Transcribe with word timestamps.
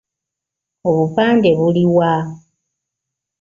Obupande 0.89 1.49
buli 1.59 1.83
wa? 1.97 2.13